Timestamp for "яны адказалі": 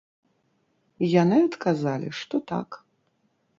1.21-2.09